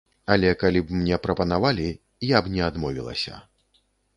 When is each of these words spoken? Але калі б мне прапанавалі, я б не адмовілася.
Але 0.35 0.53
калі 0.63 0.81
б 0.87 0.97
мне 1.01 1.19
прапанавалі, 1.27 1.87
я 2.35 2.41
б 2.47 2.55
не 2.57 2.61
адмовілася. 2.71 3.35